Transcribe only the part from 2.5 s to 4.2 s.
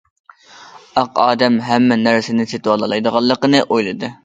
سېتىۋالالايدىغانلىقىنى ئويلىدى.